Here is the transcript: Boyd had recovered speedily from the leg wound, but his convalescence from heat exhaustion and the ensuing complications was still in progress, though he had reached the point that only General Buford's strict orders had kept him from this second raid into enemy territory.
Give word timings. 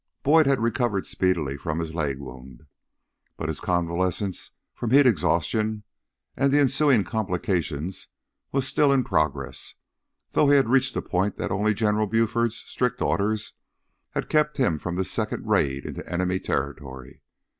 Boyd 0.23 0.47
had 0.47 0.59
recovered 0.59 1.05
speedily 1.05 1.57
from 1.57 1.77
the 1.77 1.93
leg 1.93 2.17
wound, 2.17 2.65
but 3.37 3.49
his 3.49 3.59
convalescence 3.59 4.49
from 4.73 4.89
heat 4.89 5.05
exhaustion 5.05 5.83
and 6.35 6.51
the 6.51 6.57
ensuing 6.57 7.03
complications 7.03 8.07
was 8.51 8.67
still 8.67 8.91
in 8.91 9.03
progress, 9.03 9.75
though 10.31 10.49
he 10.49 10.55
had 10.55 10.69
reached 10.69 10.95
the 10.95 11.03
point 11.03 11.35
that 11.35 11.51
only 11.51 11.75
General 11.75 12.07
Buford's 12.07 12.63
strict 12.65 12.99
orders 12.99 13.53
had 14.15 14.27
kept 14.27 14.57
him 14.57 14.79
from 14.79 14.95
this 14.95 15.11
second 15.11 15.45
raid 15.45 15.85
into 15.85 16.11
enemy 16.11 16.39
territory. 16.39 17.21